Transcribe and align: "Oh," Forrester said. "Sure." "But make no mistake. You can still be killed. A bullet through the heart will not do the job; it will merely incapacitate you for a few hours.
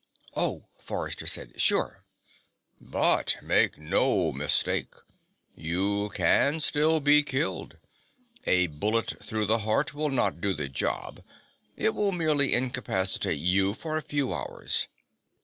"Oh," 0.35 0.65
Forrester 0.79 1.27
said. 1.27 1.61
"Sure." 1.61 2.03
"But 2.79 3.37
make 3.43 3.77
no 3.77 4.31
mistake. 4.31 4.95
You 5.55 6.09
can 6.15 6.59
still 6.59 6.99
be 6.99 7.21
killed. 7.21 7.77
A 8.47 8.65
bullet 8.65 9.23
through 9.23 9.45
the 9.45 9.59
heart 9.59 9.93
will 9.93 10.09
not 10.09 10.41
do 10.41 10.55
the 10.55 10.69
job; 10.69 11.21
it 11.75 11.93
will 11.93 12.13
merely 12.13 12.55
incapacitate 12.55 13.37
you 13.37 13.75
for 13.75 13.95
a 13.95 14.01
few 14.01 14.33
hours. 14.33 14.87